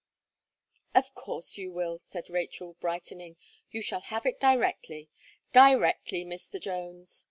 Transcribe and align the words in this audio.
"Of 0.95 1.13
course 1.13 1.59
you 1.59 1.71
will," 1.71 1.99
said 2.01 2.27
Rachel, 2.31 2.73
brightening, 2.79 3.37
"you 3.69 3.83
shall 3.83 4.01
have 4.01 4.25
it 4.25 4.39
directly 4.39 5.09
directly, 5.53 6.25
Mr. 6.25 6.59
Jones." 6.59 7.19